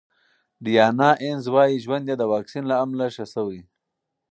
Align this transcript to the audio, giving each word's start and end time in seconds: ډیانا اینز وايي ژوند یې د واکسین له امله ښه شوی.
ډیانا 0.63 1.09
اینز 1.23 1.45
وايي 1.53 1.77
ژوند 1.85 2.05
یې 2.09 2.15
د 2.19 2.23
واکسین 2.33 2.63
له 2.71 2.75
امله 2.83 3.05
ښه 3.15 3.25
شوی. 3.33 3.61